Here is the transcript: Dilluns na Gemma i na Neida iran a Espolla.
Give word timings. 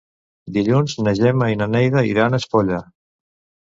Dilluns 0.55 0.95
na 1.09 1.15
Gemma 1.21 1.51
i 1.53 1.61
na 1.61 1.71
Neida 1.77 2.07
iran 2.15 2.35
a 2.35 2.45
Espolla. 2.45 2.85